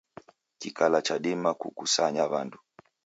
[0.59, 2.57] Kikala chadima kukusanya w'andu.